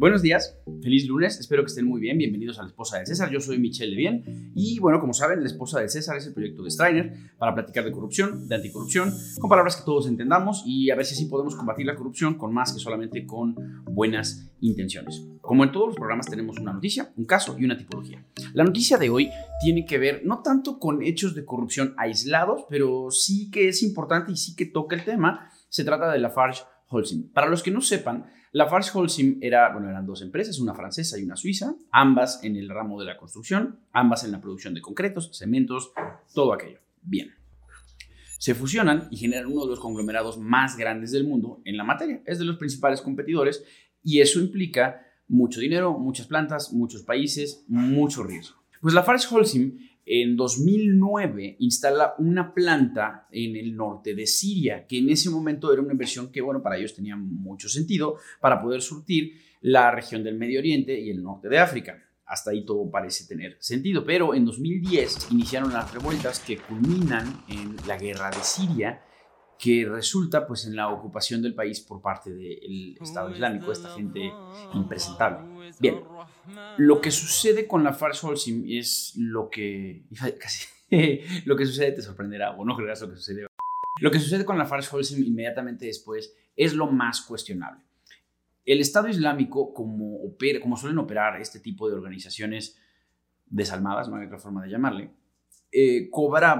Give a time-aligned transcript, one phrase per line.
[0.00, 3.30] Buenos días, feliz lunes, espero que estén muy bien, bienvenidos a La Esposa del César,
[3.30, 6.62] yo soy Michelle Levien y bueno, como saben, La Esposa del César es el proyecto
[6.62, 10.96] de Strainer para platicar de corrupción, de anticorrupción, con palabras que todos entendamos y a
[10.96, 13.54] ver si así podemos combatir la corrupción con más que solamente con
[13.84, 15.22] buenas intenciones.
[15.42, 18.24] Como en todos los programas tenemos una noticia, un caso y una tipología.
[18.54, 19.28] La noticia de hoy
[19.60, 24.32] tiene que ver no tanto con hechos de corrupción aislados, pero sí que es importante
[24.32, 27.30] y sí que toca el tema, se trata de la Farge Holcim.
[27.34, 31.18] Para los que no sepan, la Farge Holcim era, bueno, eran dos empresas, una francesa
[31.18, 34.80] y una suiza, ambas en el ramo de la construcción, ambas en la producción de
[34.80, 35.92] concretos, cementos,
[36.34, 36.80] todo aquello.
[37.02, 37.32] Bien.
[38.38, 42.22] Se fusionan y generan uno de los conglomerados más grandes del mundo en la materia.
[42.26, 43.64] Es de los principales competidores
[44.02, 48.56] y eso implica mucho dinero, muchas plantas, muchos países, mucho riesgo.
[48.80, 54.98] Pues la Farge Holcim en 2009 instala una planta en el norte de Siria, que
[54.98, 58.82] en ese momento era una inversión que, bueno, para ellos tenía mucho sentido para poder
[58.82, 62.02] surtir la región del Medio Oriente y el norte de África.
[62.26, 67.76] Hasta ahí todo parece tener sentido, pero en 2010 iniciaron las revueltas que culminan en
[67.86, 69.02] la guerra de Siria,
[69.60, 74.32] que resulta pues en la ocupación del país por parte del Estado Islámico, esta gente
[74.72, 75.72] impresentable.
[75.78, 76.00] Bien,
[76.78, 80.04] lo que sucede con la Fars Holcim es lo que.
[80.40, 80.66] Casi.
[81.44, 83.46] lo que sucede te sorprenderá, o no creerás lo que sucede.
[84.00, 87.82] Lo que sucede con la Fars Holcim inmediatamente después es lo más cuestionable.
[88.64, 92.78] El Estado Islámico, como, opera, como suelen operar este tipo de organizaciones
[93.46, 95.10] desalmadas, no hay otra forma de llamarle,
[95.72, 96.10] eh,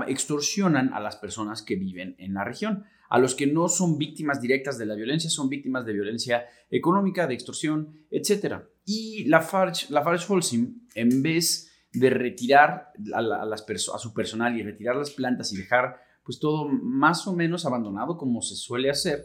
[0.08, 2.84] extorsionan a las personas que viven en la región.
[3.08, 7.26] A los que no son víctimas directas de la violencia, son víctimas de violencia económica,
[7.26, 8.62] de extorsión, etc.
[8.84, 15.10] Y la Farge, la Holcim, en vez de retirar a su personal y retirar las
[15.10, 19.24] plantas y dejar pues todo más o menos abandonado como se suele hacer,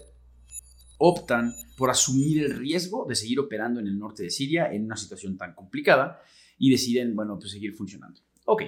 [0.97, 4.98] optan por asumir el riesgo de seguir operando en el norte de Siria en una
[4.98, 6.21] situación tan complicada
[6.58, 8.21] y deciden, bueno, pues seguir funcionando.
[8.45, 8.64] Ok,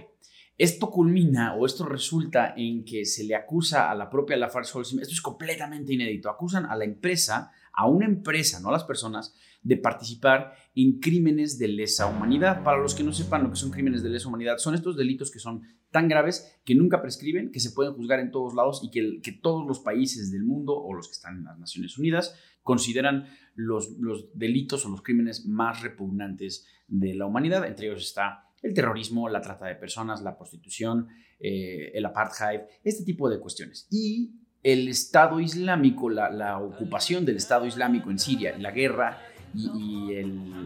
[0.57, 4.99] esto culmina o esto resulta en que se le acusa a la propia Lafarge Holcim,
[4.99, 9.35] esto es completamente inédito, acusan a la empresa, a una empresa, no a las personas,
[9.61, 12.63] de participar en crímenes de lesa humanidad.
[12.63, 15.29] Para los que no sepan lo que son crímenes de lesa humanidad, son estos delitos
[15.29, 18.89] que son tan graves que nunca prescriben, que se pueden juzgar en todos lados y
[18.89, 23.27] que, todos los países del mundo o los que están en las Naciones Unidas consideran
[23.55, 23.97] los
[24.33, 27.65] delitos o los crímenes más repugnantes de la humanidad.
[27.65, 31.07] Entre ellos está el terrorismo, la trata de personas, la prostitución,
[31.39, 33.87] eh, el apartheid, este tipo de cuestiones.
[33.91, 34.31] Y
[34.63, 39.21] el Estado Islámico, la, ocupación del Estado Islámico en Siria, la guerra
[39.53, 40.11] y,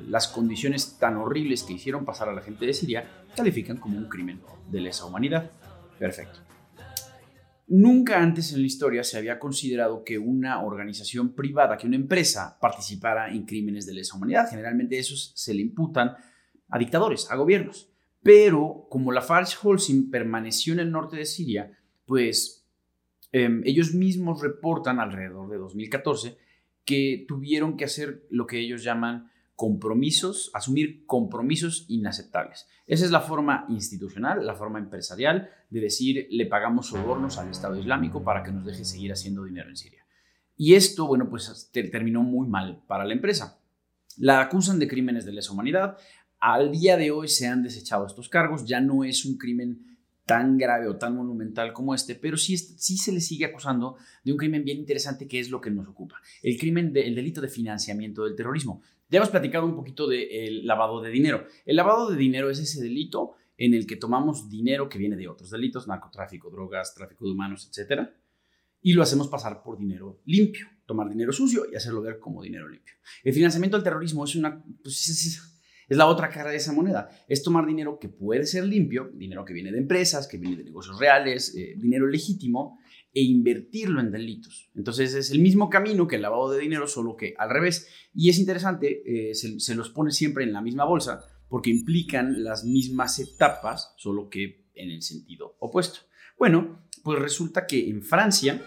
[0.07, 4.09] las condiciones tan horribles que hicieron pasar a la gente de Siria, califican como un
[4.09, 5.51] crimen de lesa humanidad.
[5.99, 6.39] Perfecto.
[7.67, 12.57] Nunca antes en la historia se había considerado que una organización privada, que una empresa
[12.59, 14.49] participara en crímenes de lesa humanidad.
[14.49, 16.15] Generalmente esos se le imputan
[16.71, 17.89] a dictadores, a gobiernos.
[18.23, 22.65] Pero como la Farge Holcim permaneció en el norte de Siria, pues
[23.31, 26.37] em, ellos mismos reportan alrededor de 2014
[26.85, 32.67] que tuvieron que hacer lo que ellos llaman compromisos, asumir compromisos inaceptables.
[32.87, 37.77] Esa es la forma institucional, la forma empresarial de decir le pagamos sobornos al Estado
[37.77, 40.03] Islámico para que nos deje seguir haciendo dinero en Siria.
[40.57, 43.59] Y esto, bueno, pues terminó muy mal para la empresa.
[44.17, 45.97] La acusan de crímenes de lesa humanidad,
[46.41, 49.91] al día de hoy se han desechado estos cargos, ya no es un crimen
[50.25, 54.37] tan grave o tan monumental como este, pero sí, se le sigue acusando de un
[54.37, 58.25] crimen bien interesante que es lo que nos ocupa, el crimen del delito de financiamiento
[58.25, 58.81] del terrorismo.
[59.09, 61.45] Ya hemos platicado un poquito del lavado de dinero.
[61.65, 65.27] El lavado de dinero es ese delito en el que tomamos dinero que viene de
[65.27, 68.09] otros delitos, narcotráfico, drogas, tráfico de humanos, etc.
[68.81, 72.69] Y lo hacemos pasar por dinero limpio, tomar dinero sucio y hacerlo ver como dinero
[72.69, 72.95] limpio.
[73.21, 74.63] El financiamiento del terrorismo es una...
[74.81, 75.50] Pues, es
[75.97, 77.09] la otra cara de esa moneda.
[77.27, 80.63] Es tomar dinero que puede ser limpio, dinero que viene de empresas, que viene de
[80.63, 82.79] negocios reales, eh, dinero legítimo,
[83.13, 84.69] e invertirlo en delitos.
[84.73, 87.87] Entonces es el mismo camino que el lavado de dinero, solo que al revés.
[88.13, 92.63] Y es interesante, eh, se los pone siempre en la misma bolsa porque implican las
[92.63, 95.99] mismas etapas, solo que en el sentido opuesto.
[96.39, 98.61] Bueno, pues resulta que en Francia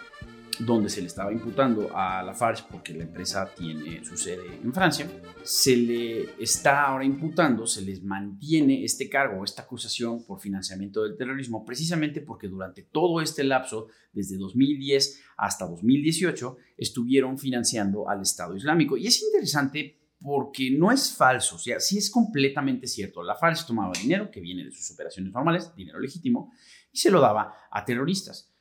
[0.61, 4.73] donde se le estaba imputando a la Farge, porque la empresa tiene su sede en
[4.73, 5.11] Francia,
[5.43, 11.17] se le está ahora imputando, se les mantiene este cargo, esta acusación por financiamiento del
[11.17, 18.57] terrorismo, precisamente porque durante todo este lapso, desde 2010 hasta 2018, estuvieron financiando al Estado
[18.57, 18.97] Islámico.
[18.97, 23.23] Y es interesante porque no es falso, o sea, sí es completamente cierto.
[23.23, 26.51] La Farge tomaba dinero que viene de sus operaciones normales, dinero legítimo,
[26.91, 28.54] y se lo daba a terroristas.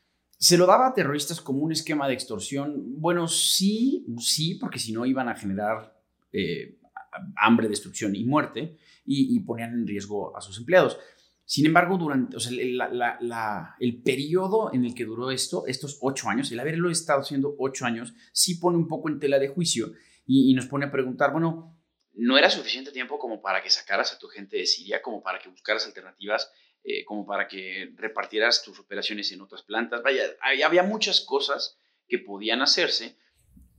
[0.44, 3.00] ¿Se lo daba a terroristas como un esquema de extorsión?
[3.00, 5.98] Bueno, sí, sí, porque si no iban a generar
[6.34, 6.80] eh,
[7.38, 8.76] hambre, destrucción y muerte
[9.06, 11.00] y, ponían en riesgo a sus empleados.
[11.46, 12.36] Sin embargo, durante
[13.80, 17.86] el periodo en el que duró esto, estos ocho años, el haberlo estado haciendo ocho
[17.86, 19.94] años, sí pone un poco en tela de juicio
[20.26, 21.80] y, y nos pone a preguntar, bueno,
[22.16, 25.40] ¿no era suficiente tiempo como para que sacaras a tu gente de Siria, como para
[25.40, 26.52] que buscaras alternativas
[26.84, 30.04] eh, como para que repartieras tus operaciones en otras plantas.
[30.04, 30.24] Vaya,
[30.66, 31.78] había muchas cosas
[32.08, 33.18] que podían hacerse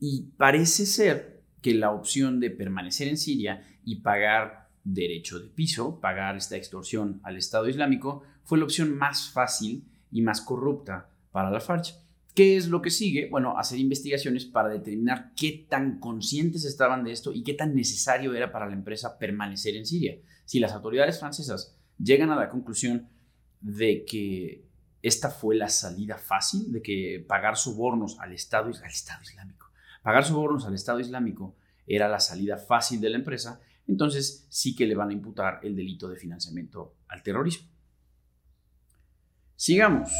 [0.00, 5.98] y parece ser que la opción de permanecer en Siria y pagar derecho de piso,
[5.98, 11.50] pagar esta extorsión al Estado Islámico, fue la opción más fácil y más corrupta para
[11.50, 11.94] la FARC.
[12.34, 13.28] ¿Qué es lo que sigue?
[13.30, 18.34] Bueno, hacer investigaciones para determinar qué tan conscientes estaban de esto y qué tan necesario
[18.34, 20.18] era para la empresa permanecer en Siria.
[20.44, 23.08] Si las autoridades francesas llegan a la conclusión
[23.60, 24.64] de que
[25.02, 29.70] esta fue la salida fácil, de que pagar sobornos al Estado, al Estado Islámico,
[30.02, 31.56] pagar sobornos al Estado Islámico
[31.86, 35.76] era la salida fácil de la empresa, entonces sí que le van a imputar el
[35.76, 37.68] delito de financiamiento al terrorismo.
[39.56, 40.10] Sigamos.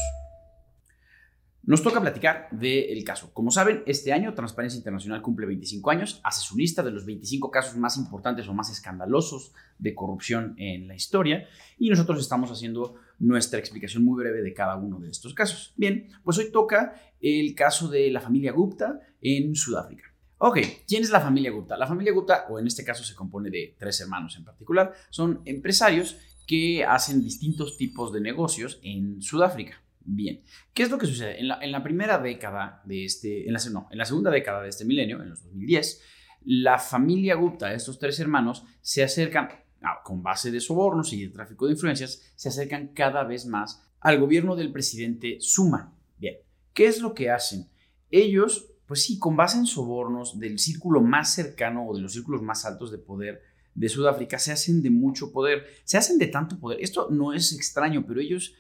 [1.67, 3.33] Nos toca platicar del caso.
[3.33, 7.51] Como saben, este año Transparencia Internacional cumple 25 años, hace su lista de los 25
[7.51, 12.97] casos más importantes o más escandalosos de corrupción en la historia y nosotros estamos haciendo
[13.19, 15.73] nuestra explicación muy breve de cada uno de estos casos.
[15.77, 20.05] Bien, pues hoy toca el caso de la familia Gupta en Sudáfrica.
[20.37, 21.79] Ok, ¿quién es la familia Gupta?
[21.79, 25.41] La familia Gupta, o en este caso se compone de tres hermanos en particular, son
[25.47, 29.81] empresarios que hacen distintos tipos de negocios en Sudáfrica.
[30.05, 30.43] Bien,
[30.75, 31.41] ¿qué es lo que sucede?
[31.41, 34.85] En la, primera década de este, en la, no, en la segunda década de este
[34.85, 36.03] milenio, en los 2010,
[36.45, 39.49] la familia Gupta, estos tres hermanos, se acercan,
[39.83, 43.83] ah, con base de sobornos y de tráfico de influencias, se acercan cada vez más
[44.01, 45.95] al gobierno del presidente Suma.
[46.19, 46.37] Bien,
[46.75, 47.71] ¿qué es lo que hacen?
[48.11, 52.43] Ellos, pues sí, con base en sobornos del círculo más cercano o de los círculos
[52.43, 53.43] más altos de poder
[53.75, 56.79] de Sudáfrica, se hacen de mucho poder, se hacen de tanto poder.
[56.81, 58.55] Esto no es extraño, pero ellos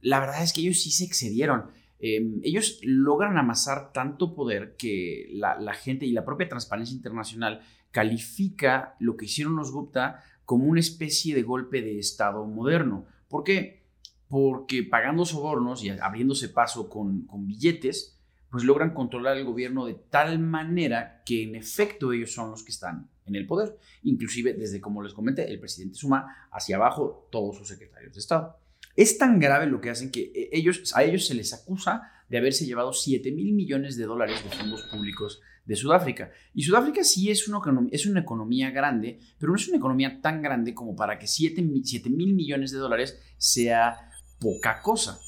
[0.00, 1.70] la verdad es que ellos sí se excedieron.
[1.98, 8.96] Em, ellos logran amasar tanto poder que la, gente y la propia Transparencia Internacional califica
[9.00, 13.06] lo que hicieron los Gupta como una especie de golpe de Estado moderno.
[13.28, 13.84] ¿Por qué?
[14.28, 18.18] Porque pagando sobornos y abriéndose paso con, con billetes,
[18.50, 22.70] pues logran controlar el gobierno de tal manera que en efecto ellos son los que
[22.70, 23.78] están en el poder.
[24.02, 28.58] Inclusive desde, como les comenté, el presidente Suma hacia abajo todos sus secretarios de Estado.
[28.96, 32.38] Es tan grave lo que hacen que eh, ellos, a ellos se les acusa de
[32.38, 36.30] haberse llevado 7 mil millones de dólares de fondos públicos de Sudáfrica.
[36.54, 37.60] Y Sudáfrica sí es una,
[37.90, 41.62] es una economía grande, pero no es una economía tan grande como para que 7
[41.62, 44.10] mil millones de dólares sea
[44.40, 45.20] poca cosa.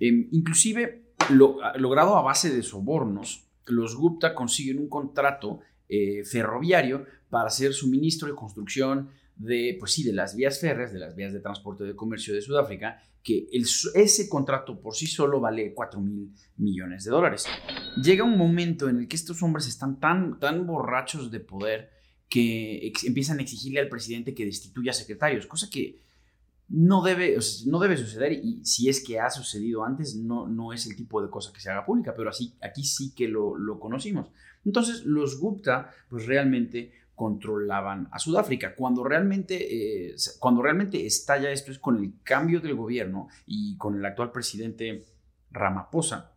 [0.00, 7.48] Em, inclusive, logrado a base de sobornos, los Gupta consiguen un contrato eh, ferroviario para
[7.48, 11.40] hacer suministro de construcción de, pues sí, de las vías férreas, de las vías de
[11.40, 17.04] transporte de comercio de Sudáfrica, que ese contrato por sí solo vale 4 mil millones
[17.04, 17.46] de dólares.
[18.02, 21.90] Llega un momento en el que estos hombres están tan, tan borrachos de poder
[22.28, 26.00] que empiezan a exigirle al presidente que destituya secretarios, cosa que
[26.68, 30.86] no debe, no debe suceder y si es que ha sucedido antes, no, no es
[30.86, 33.78] el tipo de cosa que se haga pública, pero así, aquí sí que lo, lo
[33.78, 34.28] conocimos.
[34.64, 38.74] Entonces, los Gupta, pues realmente controlaban a Sudáfrica.
[38.74, 43.96] Cuando realmente, eh, cuando realmente estalla esto es con el cambio del gobierno y con
[43.96, 45.04] el actual presidente
[45.50, 46.32] Ramaphosa.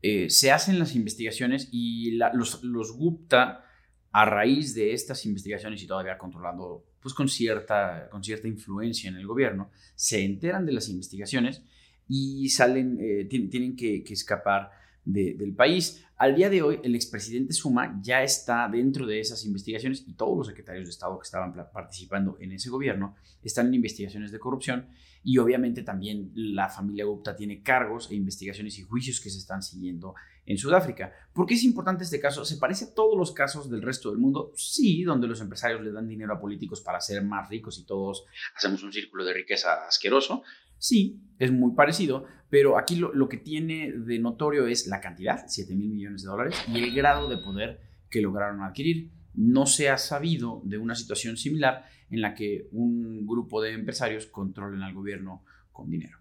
[0.00, 3.64] Eh, se hacen las investigaciones y los, los, Gupta,
[4.10, 9.16] a raíz de estas investigaciones y todavía controlando pues con cierta, con cierta influencia en
[9.16, 11.62] el gobierno, se enteran de las investigaciones
[12.08, 14.70] y salen, eh, tienen que, que escapar
[15.04, 16.04] del país.
[16.16, 20.36] Al día de hoy, el expresidente Suma ya está dentro de esas investigaciones y todos
[20.36, 24.86] los secretarios de Estado que estaban participando en ese gobierno están en investigaciones de corrupción
[25.24, 29.62] y obviamente también la familia Gupta tiene cargos e investigaciones y juicios que se están
[29.62, 30.14] siguiendo
[30.46, 31.12] en Sudáfrica.
[31.32, 32.44] ¿Por qué es importante este caso?
[32.44, 34.52] ¿Se parece a todos los casos del resto del mundo?
[34.56, 38.24] Sí, donde los empresarios le dan dinero a políticos para ser más ricos y todos
[38.56, 40.42] hacemos un círculo de riqueza asqueroso.
[40.78, 45.74] Sí, es muy parecido, pero aquí lo, que tiene de notorio es la cantidad, 7
[45.76, 47.80] mil millones de dólares, y el grado de poder
[48.10, 49.10] que lograron adquirir.
[49.34, 54.26] No se ha sabido de una situación similar en la que un grupo de empresarios
[54.26, 56.18] controlen al gobierno con dinero.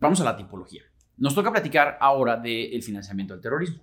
[0.00, 0.82] Vamos a la tipología.
[1.22, 3.80] Nos toca platicar ahora del financiamiento al terrorismo.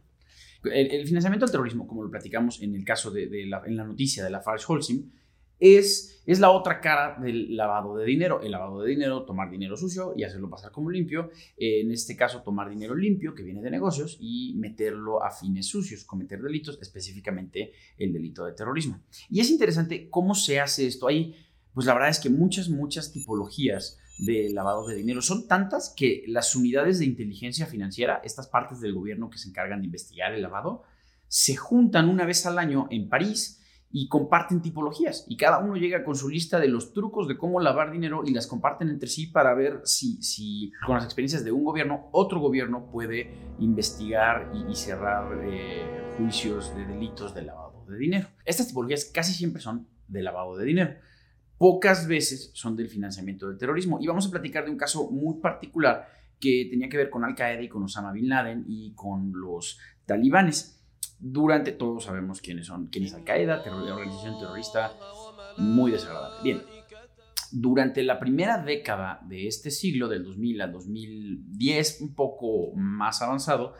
[0.61, 4.41] El, financiamiento al terrorismo, como lo platicamos en el caso de, la, noticia de la
[4.41, 5.09] Farge Holcim,
[5.57, 8.41] es, es la otra cara del lavado de dinero.
[8.41, 11.31] El lavado de dinero, tomar dinero sucio y hacerlo pasar como limpio.
[11.55, 16.03] en este caso, tomar dinero limpio que viene de negocios y meterlo a fines sucios,
[16.03, 18.99] cometer delitos, específicamente el delito de terrorismo.
[19.29, 21.07] Y es interesante cómo se hace esto.
[21.07, 21.37] Hay,
[21.73, 25.21] pues la verdad es que muchas, muchas tipologías de lavado de dinero.
[25.21, 29.79] Son tantas que las unidades de inteligencia financiera, estas partes del gobierno que se encargan
[29.79, 30.83] de investigar el lavado,
[31.27, 33.59] se juntan una vez al año en París
[33.91, 37.59] y comparten tipologías y cada uno llega con su lista de los trucos de cómo
[37.59, 41.51] lavar dinero y las comparten entre sí para ver si, si con las experiencias de
[41.51, 47.97] un gobierno, otro gobierno puede investigar y, cerrar eh, juicios de delitos de lavado de
[47.97, 48.27] dinero.
[48.45, 50.95] Estas tipologías casi siempre son de lavado de dinero.
[51.59, 53.99] Pocas veces son del financiamiento del terrorismo.
[54.01, 56.07] Y vamos a platicar de un caso muy particular
[56.39, 59.77] que tenía que ver con Al Qaeda y con Osama Bin Laden y con los
[60.07, 60.79] talibanes
[61.19, 64.93] durante, todos sabemos quiénes son, quién es Al-Qaeda, organización terrorista
[65.57, 66.37] muy desagradable.
[66.43, 66.61] Bien,
[67.51, 73.73] durante la primera década de este siglo, del 2000 al 2010, un poco más avanzado,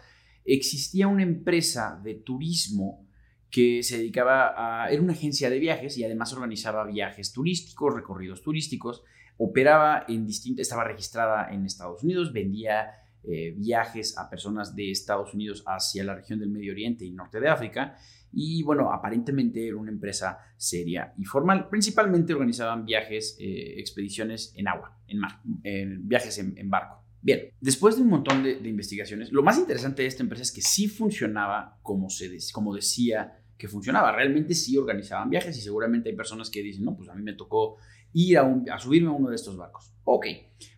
[0.43, 3.07] existía una empresa de turismo
[3.51, 8.41] que se dedicaba a, era una agencia de viajes y además organizaba viajes turísticos, recorridos
[8.41, 9.03] turísticos,
[9.38, 12.91] operaba en distintas, estaba registrada en Estados Unidos, vendía
[13.24, 17.39] eh, viajes a personas de Estados Unidos hacia la región del Medio Oriente y Norte
[17.39, 17.98] de África.
[18.32, 21.68] Y bueno, aparentemente era una empresa seria y formal.
[21.70, 27.03] Principalmente organizaban viajes, eh, expediciones en agua, en mar, viajes en, barco.
[27.22, 30.62] Bien, después de un montón de, investigaciones, lo más interesante de esta empresa es que
[30.62, 34.13] sí funcionaba como, se como decía que funcionaba.
[34.13, 37.33] Realmente sí organizaban viajes y seguramente hay personas que dicen, no, pues a mí me
[37.33, 37.75] tocó
[38.13, 39.93] ir a, a subirme a uno de estos barcos.
[40.05, 40.25] Ok,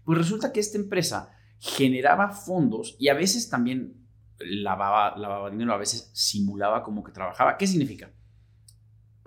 [0.03, 4.07] pues resulta que esta empresa generaba fondos y a veces también
[4.39, 7.55] lavaba, lavaba dinero, a veces simulaba como que trabajaba.
[7.55, 8.09] ¿Qué significa?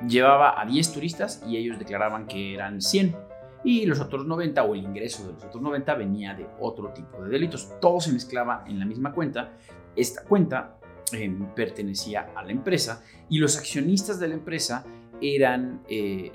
[0.06, 3.16] Llevaba a 10 turistas y ellos declaraban que eran 100
[3.62, 7.22] y los otros 90 o el ingreso de los otros 90 venía de otro tipo
[7.22, 7.70] de delitos.
[7.80, 9.52] Todo se mezclaba en la misma cuenta.
[9.94, 10.80] Esta cuenta
[11.14, 14.84] eh, pertenecía a la empresa y los accionistas de la empresa
[15.20, 16.32] eran, eh,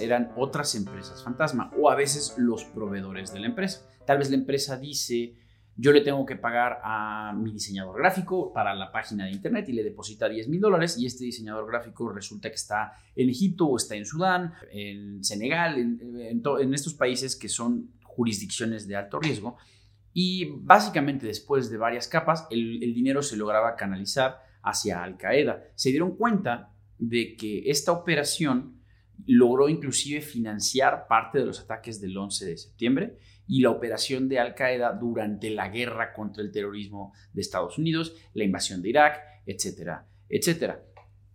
[0.00, 3.86] eran otras empresas fantasma o a veces los proveedores de la empresa.
[4.06, 5.34] Tal vez la empresa dice,
[5.76, 9.72] yo le tengo que pagar a mi diseñador gráfico para la página de internet y
[9.72, 13.76] le deposita 10 mil dólares y este diseñador gráfico resulta que está en Egipto o
[13.76, 19.56] está en Sudán, en Senegal, en, estos países que son jurisdicciones de alto riesgo.
[20.12, 25.62] Y básicamente después de varias capas, el, dinero se lograba canalizar hacia Al Qaeda.
[25.74, 28.80] Se dieron cuenta de que esta operación
[29.26, 34.38] logró inclusive financiar parte de los ataques del 11 de septiembre y la operación de
[34.38, 39.20] Al Qaeda durante la guerra contra el terrorismo de Estados Unidos, la invasión de Irak,
[39.46, 40.82] etcétera, etcétera.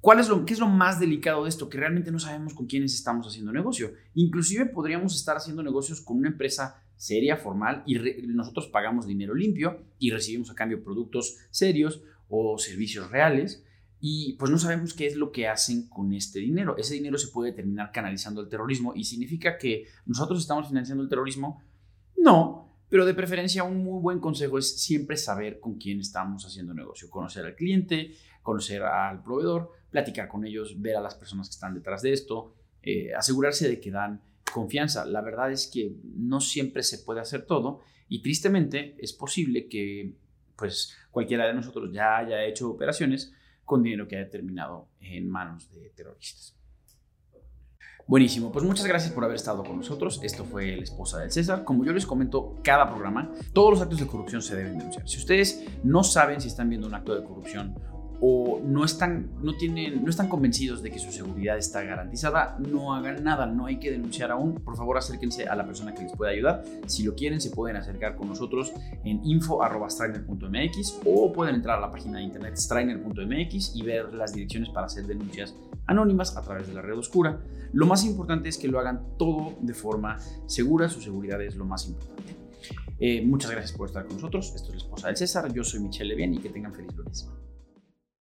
[0.06, 1.68] ¿Cuál es lo, ¿Qué es lo más delicado de esto?
[1.68, 3.92] Que realmente no sabemos con quiénes estamos haciendo negocio.
[4.14, 7.96] Inclusive podríamos estar haciendo negocios con una empresa seria, formal, y
[8.28, 13.64] nosotros pagamos dinero limpio y recibimos a cambio productos serios o servicios reales
[14.00, 16.78] y pues no sabemos qué es lo que hacen con este dinero.
[16.78, 21.10] Ese dinero se puede terminar canalizando al terrorismo y significa que nosotros estamos financiando el
[21.10, 21.64] terrorismo.
[22.18, 26.74] No, pero de preferencia un muy buen consejo es siempre saber con quién estamos haciendo
[26.74, 28.12] negocio, conocer al cliente,
[28.44, 32.54] conocer al proveedor, platicar con ellos, ver a las personas que están detrás de esto,
[32.84, 34.22] eh, asegurarse de que dan
[34.56, 35.06] confianza.
[35.06, 40.14] La verdad es que no siempre se puede hacer todo y tristemente es posible que
[40.56, 43.34] pues cualquiera de nosotros ya haya hecho operaciones
[43.66, 46.56] con dinero que haya terminado en manos de terroristas.
[48.08, 50.22] Buenísimo, pues muchas gracias por haber estado con nosotros.
[50.24, 51.66] Esto fue La Esposa del César.
[51.66, 55.10] Como yo les comento cada programa, todos los actos de corrupción se deben denunciar.
[55.10, 57.76] Si ustedes no saben si están viendo un acto de corrupción
[58.22, 62.94] o no están, no, tienen, no están convencidos de que su seguridad está garantizada, no
[62.94, 64.56] hagan nada, no hay que denunciar aún.
[64.56, 66.64] Por favor, acérquense a la persona que les pueda ayudar.
[66.88, 71.92] Si lo quieren, se pueden acercar con nosotros en info.strainer.mx o pueden entrar a la
[71.92, 75.56] página de internet strainer.mx y ver las direcciones para hacer denuncias
[75.88, 77.40] anónimas a través de la red oscura.
[77.74, 80.18] Lo más importante es que lo hagan todo de forma
[80.48, 82.36] segura, su seguridad es lo más importante.
[83.00, 84.54] Eh, muchas gracias por estar con nosotros.
[84.56, 85.54] Esto es la esposa del César.
[85.54, 87.30] Yo soy Michelle Levien y que tengan feliz lunes.